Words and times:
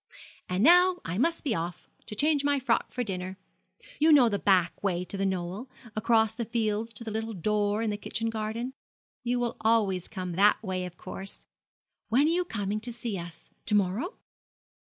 And 0.49 0.63
now 0.63 0.99
I 1.05 1.19
must 1.19 1.43
be 1.43 1.53
off, 1.53 1.87
to 2.07 2.15
change 2.15 2.43
my 2.43 2.57
frock 2.59 2.91
for 2.91 3.03
dinner. 3.03 3.37
You 3.99 4.11
know 4.11 4.29
the 4.29 4.39
back 4.39 4.81
way 4.83 5.05
to 5.05 5.15
The 5.15 5.27
Knoll 5.27 5.69
across 5.95 6.33
the 6.33 6.45
fields 6.45 6.91
to 6.93 7.03
the 7.03 7.11
little 7.11 7.35
door 7.35 7.83
in 7.83 7.91
the 7.91 7.97
kitchen 7.97 8.31
garden. 8.31 8.73
You 9.23 9.39
will 9.39 9.57
always 9.61 10.07
come 10.07 10.31
that 10.31 10.63
way, 10.63 10.85
of 10.85 10.97
course. 10.97 11.45
When 12.09 12.25
are 12.25 12.31
you 12.31 12.45
coming 12.45 12.79
to 12.79 12.91
see 12.91 13.15
us? 13.15 13.51
To 13.67 13.75
morrow?' 13.75 14.15